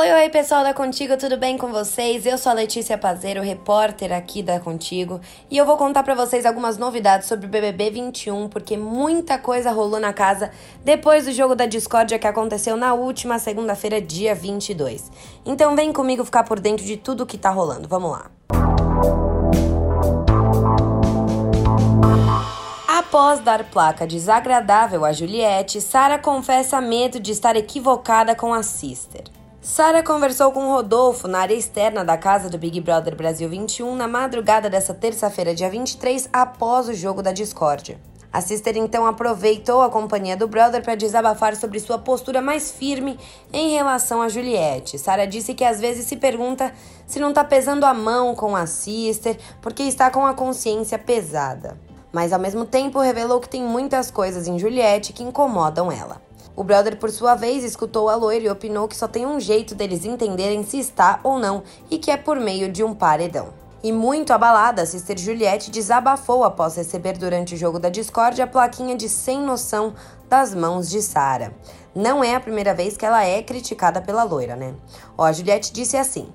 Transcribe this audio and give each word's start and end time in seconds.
Oi, 0.00 0.10
oi, 0.10 0.30
pessoal 0.30 0.64
da 0.64 0.72
Contigo, 0.72 1.14
tudo 1.18 1.36
bem 1.36 1.58
com 1.58 1.70
vocês? 1.70 2.24
Eu 2.24 2.38
sou 2.38 2.48
a 2.52 2.54
Letícia 2.54 2.96
Pazeiro, 2.96 3.42
repórter 3.42 4.14
aqui 4.14 4.42
da 4.42 4.58
Contigo, 4.58 5.20
e 5.50 5.58
eu 5.58 5.66
vou 5.66 5.76
contar 5.76 6.02
para 6.02 6.14
vocês 6.14 6.46
algumas 6.46 6.78
novidades 6.78 7.28
sobre 7.28 7.44
o 7.44 7.48
BBB 7.50 7.90
21, 7.90 8.48
porque 8.48 8.78
muita 8.78 9.36
coisa 9.36 9.70
rolou 9.70 10.00
na 10.00 10.14
casa 10.14 10.52
depois 10.82 11.26
do 11.26 11.32
jogo 11.32 11.54
da 11.54 11.66
discórdia 11.66 12.18
que 12.18 12.26
aconteceu 12.26 12.78
na 12.78 12.94
última 12.94 13.38
segunda-feira, 13.38 14.00
dia 14.00 14.34
22. 14.34 15.12
Então 15.44 15.76
vem 15.76 15.92
comigo 15.92 16.24
ficar 16.24 16.44
por 16.44 16.58
dentro 16.58 16.82
de 16.82 16.96
tudo 16.96 17.26
que 17.26 17.36
tá 17.36 17.50
rolando. 17.50 17.86
Vamos 17.86 18.12
lá. 18.12 18.30
Após 22.88 23.40
dar 23.40 23.64
placa 23.64 24.06
desagradável 24.06 25.04
a 25.04 25.12
Juliette, 25.12 25.78
Sara 25.78 26.18
confessa 26.18 26.80
medo 26.80 27.20
de 27.20 27.32
estar 27.32 27.54
equivocada 27.54 28.34
com 28.34 28.54
a 28.54 28.62
Sister. 28.62 29.24
Sara 29.62 30.02
conversou 30.02 30.50
com 30.52 30.72
Rodolfo 30.72 31.28
na 31.28 31.40
área 31.40 31.54
externa 31.54 32.02
da 32.02 32.16
casa 32.16 32.48
do 32.48 32.56
Big 32.56 32.80
Brother 32.80 33.14
Brasil 33.14 33.46
21 33.46 33.94
na 33.94 34.08
madrugada 34.08 34.70
dessa 34.70 34.94
terça-feira, 34.94 35.54
dia 35.54 35.68
23, 35.68 36.30
após 36.32 36.88
o 36.88 36.94
jogo 36.94 37.22
da 37.22 37.30
discórdia. 37.30 38.00
A 38.32 38.40
Sister 38.40 38.78
então 38.78 39.04
aproveitou 39.04 39.82
a 39.82 39.90
companhia 39.90 40.34
do 40.34 40.48
brother 40.48 40.82
para 40.82 40.94
desabafar 40.94 41.54
sobre 41.56 41.78
sua 41.78 41.98
postura 41.98 42.40
mais 42.40 42.70
firme 42.70 43.18
em 43.52 43.72
relação 43.72 44.22
a 44.22 44.30
Juliette. 44.30 44.98
Sara 44.98 45.26
disse 45.26 45.52
que 45.52 45.64
às 45.64 45.78
vezes 45.78 46.06
se 46.06 46.16
pergunta 46.16 46.72
se 47.06 47.20
não 47.20 47.30
tá 47.30 47.44
pesando 47.44 47.84
a 47.84 47.92
mão 47.92 48.34
com 48.34 48.56
a 48.56 48.64
Sister 48.66 49.36
porque 49.60 49.82
está 49.82 50.10
com 50.10 50.24
a 50.24 50.32
consciência 50.32 50.98
pesada. 50.98 51.78
Mas 52.10 52.32
ao 52.32 52.40
mesmo 52.40 52.64
tempo 52.64 52.98
revelou 52.98 53.38
que 53.38 53.48
tem 53.48 53.62
muitas 53.62 54.10
coisas 54.10 54.48
em 54.48 54.58
Juliette 54.58 55.12
que 55.12 55.22
incomodam 55.22 55.92
ela. 55.92 56.29
O 56.56 56.64
brother, 56.64 56.98
por 56.98 57.10
sua 57.10 57.34
vez, 57.34 57.64
escutou 57.64 58.08
a 58.08 58.14
loira 58.14 58.44
e 58.44 58.50
opinou 58.50 58.88
que 58.88 58.96
só 58.96 59.08
tem 59.08 59.26
um 59.26 59.40
jeito 59.40 59.74
deles 59.74 60.04
entenderem 60.04 60.62
se 60.62 60.78
está 60.78 61.20
ou 61.22 61.38
não 61.38 61.62
e 61.90 61.98
que 61.98 62.10
é 62.10 62.16
por 62.16 62.38
meio 62.38 62.70
de 62.70 62.82
um 62.82 62.94
paredão. 62.94 63.48
E 63.82 63.92
muito 63.92 64.32
abalada, 64.32 64.82
a 64.82 64.86
Sister 64.86 65.16
Juliette 65.16 65.70
desabafou 65.70 66.44
após 66.44 66.76
receber 66.76 67.16
durante 67.16 67.54
o 67.54 67.56
jogo 67.56 67.78
da 67.78 67.88
Discord 67.88 68.40
a 68.42 68.46
plaquinha 68.46 68.94
de 68.94 69.08
sem 69.08 69.40
noção 69.40 69.94
das 70.28 70.54
mãos 70.54 70.90
de 70.90 71.00
Sara. 71.00 71.54
Não 71.94 72.22
é 72.22 72.34
a 72.34 72.40
primeira 72.40 72.74
vez 72.74 72.96
que 72.96 73.06
ela 73.06 73.24
é 73.24 73.42
criticada 73.42 74.02
pela 74.02 74.22
loira, 74.22 74.54
né? 74.54 74.74
Ó, 75.16 75.24
a 75.24 75.32
Juliette 75.32 75.72
disse 75.72 75.96
assim: 75.96 76.28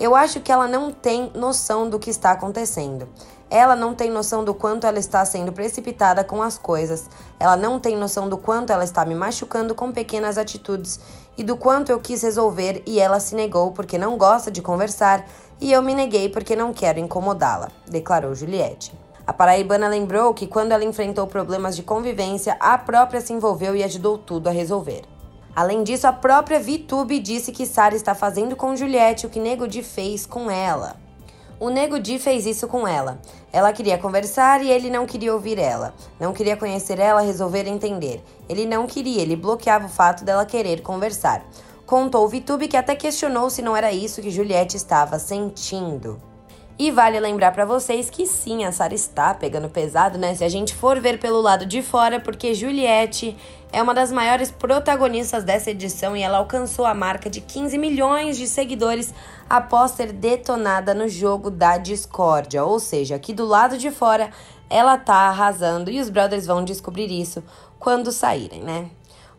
Eu 0.00 0.16
acho 0.16 0.40
que 0.40 0.50
ela 0.50 0.66
não 0.66 0.90
tem 0.90 1.30
noção 1.34 1.86
do 1.86 1.98
que 1.98 2.08
está 2.08 2.30
acontecendo. 2.30 3.06
Ela 3.50 3.76
não 3.76 3.94
tem 3.94 4.10
noção 4.10 4.42
do 4.42 4.54
quanto 4.54 4.86
ela 4.86 4.98
está 4.98 5.22
sendo 5.26 5.52
precipitada 5.52 6.24
com 6.24 6.42
as 6.42 6.56
coisas. 6.56 7.04
Ela 7.38 7.54
não 7.54 7.78
tem 7.78 7.98
noção 7.98 8.26
do 8.26 8.38
quanto 8.38 8.72
ela 8.72 8.82
está 8.82 9.04
me 9.04 9.14
machucando 9.14 9.74
com 9.74 9.92
pequenas 9.92 10.38
atitudes 10.38 10.98
e 11.36 11.44
do 11.44 11.54
quanto 11.54 11.92
eu 11.92 12.00
quis 12.00 12.22
resolver 12.22 12.82
e 12.86 12.98
ela 12.98 13.20
se 13.20 13.34
negou 13.34 13.72
porque 13.72 13.98
não 13.98 14.16
gosta 14.16 14.50
de 14.50 14.62
conversar 14.62 15.26
e 15.60 15.70
eu 15.70 15.82
me 15.82 15.94
neguei 15.94 16.30
porque 16.30 16.56
não 16.56 16.72
quero 16.72 16.98
incomodá-la, 16.98 17.68
declarou 17.86 18.34
Juliette. 18.34 18.98
A 19.26 19.34
paraibana 19.34 19.86
lembrou 19.86 20.32
que 20.32 20.46
quando 20.46 20.72
ela 20.72 20.84
enfrentou 20.84 21.26
problemas 21.26 21.76
de 21.76 21.82
convivência, 21.82 22.56
a 22.58 22.78
própria 22.78 23.20
se 23.20 23.34
envolveu 23.34 23.76
e 23.76 23.84
ajudou 23.84 24.16
tudo 24.16 24.48
a 24.48 24.50
resolver. 24.50 25.09
Além 25.54 25.82
disso, 25.82 26.06
a 26.06 26.12
própria 26.12 26.60
VTube 26.60 27.18
disse 27.18 27.52
que 27.52 27.66
Sara 27.66 27.96
está 27.96 28.14
fazendo 28.14 28.54
com 28.54 28.76
Juliette 28.76 29.26
o 29.26 29.30
que 29.30 29.40
Nego 29.40 29.66
Di 29.66 29.82
fez 29.82 30.24
com 30.24 30.50
ela. 30.50 30.96
O 31.58 31.68
Nego 31.68 31.98
Di 31.98 32.18
fez 32.18 32.46
isso 32.46 32.66
com 32.68 32.86
ela. 32.86 33.20
Ela 33.52 33.72
queria 33.72 33.98
conversar 33.98 34.62
e 34.62 34.70
ele 34.70 34.88
não 34.88 35.04
queria 35.06 35.34
ouvir 35.34 35.58
ela. 35.58 35.92
Não 36.18 36.32
queria 36.32 36.56
conhecer 36.56 36.98
ela, 36.98 37.20
resolver 37.20 37.66
entender. 37.66 38.22
Ele 38.48 38.64
não 38.64 38.86
queria, 38.86 39.20
ele 39.20 39.36
bloqueava 39.36 39.86
o 39.86 39.90
fato 39.90 40.24
dela 40.24 40.46
querer 40.46 40.80
conversar. 40.80 41.44
Contou 41.84 42.24
o 42.24 42.28
Vitube 42.28 42.68
que 42.68 42.76
até 42.76 42.94
questionou 42.94 43.50
se 43.50 43.60
não 43.60 43.76
era 43.76 43.92
isso 43.92 44.22
que 44.22 44.30
Juliette 44.30 44.76
estava 44.76 45.18
sentindo. 45.18 46.29
E 46.80 46.90
vale 46.90 47.20
lembrar 47.20 47.52
para 47.52 47.66
vocês 47.66 48.08
que 48.08 48.24
sim, 48.24 48.64
a 48.64 48.72
Sara 48.72 48.94
está 48.94 49.34
pegando 49.34 49.68
pesado, 49.68 50.16
né? 50.16 50.34
Se 50.34 50.42
a 50.42 50.48
gente 50.48 50.74
for 50.74 50.98
ver 50.98 51.20
pelo 51.20 51.38
lado 51.38 51.66
de 51.66 51.82
fora, 51.82 52.18
porque 52.18 52.54
Juliette 52.54 53.36
é 53.70 53.82
uma 53.82 53.92
das 53.92 54.10
maiores 54.10 54.50
protagonistas 54.50 55.44
dessa 55.44 55.72
edição 55.72 56.16
e 56.16 56.22
ela 56.22 56.38
alcançou 56.38 56.86
a 56.86 56.94
marca 56.94 57.28
de 57.28 57.42
15 57.42 57.76
milhões 57.76 58.38
de 58.38 58.46
seguidores 58.46 59.12
após 59.46 59.90
ser 59.90 60.10
detonada 60.10 60.94
no 60.94 61.06
jogo 61.06 61.50
da 61.50 61.76
discórdia. 61.76 62.64
Ou 62.64 62.80
seja, 62.80 63.14
aqui 63.14 63.34
do 63.34 63.44
lado 63.44 63.76
de 63.76 63.90
fora 63.90 64.30
ela 64.70 64.96
tá 64.96 65.28
arrasando 65.28 65.90
e 65.90 66.00
os 66.00 66.08
brothers 66.08 66.46
vão 66.46 66.64
descobrir 66.64 67.10
isso 67.12 67.44
quando 67.78 68.10
saírem, 68.10 68.62
né? 68.62 68.90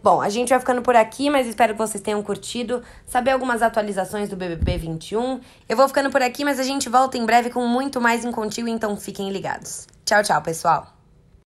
Bom, 0.04 0.20
a 0.20 0.30
gente 0.30 0.50
vai 0.50 0.60
ficando 0.60 0.82
por 0.82 0.96
aqui, 0.96 1.30
mas 1.30 1.48
espero 1.48 1.74
que 1.74 1.78
vocês 1.78 2.02
tenham 2.02 2.24
curtido. 2.24 2.82
Saber 3.06 3.32
algumas 3.32 3.62
atualizações 3.62 4.30
do 4.30 4.36
BBB 4.36 4.78
21. 4.78 5.40
Eu 5.70 5.78
vou 5.78 5.88
ficando 5.88 6.10
por 6.10 6.22
aqui, 6.22 6.44
mas 6.44 6.60
a 6.60 6.64
gente 6.64 6.90
volta 6.90 7.18
em 7.18 7.26
breve 7.26 7.52
com 7.52 7.68
muito 7.68 8.02
mais 8.02 8.26
em 8.26 8.32
contigo, 8.32 8.68
então 8.68 8.98
fiquem 8.98 9.30
ligados. 9.30 9.88
Tchau, 10.04 10.24
tchau, 10.24 10.42
pessoal. 10.42 11.01